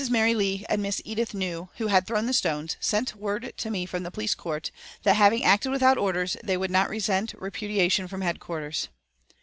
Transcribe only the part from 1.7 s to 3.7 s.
who had thrown the stones, sent word to